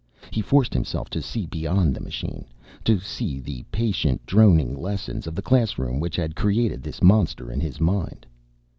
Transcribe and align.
He 0.31 0.41
forced 0.41 0.73
himself 0.73 1.11
to 1.11 1.21
see 1.21 1.45
beyond 1.45 1.93
the 1.93 1.99
machine, 2.01 2.45
to 2.85 2.97
see 2.99 3.39
the 3.39 3.61
patient 3.71 4.25
droning 4.25 4.75
lessons 4.75 5.27
of 5.27 5.35
the 5.35 5.43
classroom 5.45 5.99
which 5.99 6.15
had 6.15 6.35
created 6.35 6.81
this 6.81 7.03
monster 7.03 7.51
in 7.51 7.59
his 7.59 7.79
mind. 7.79 8.25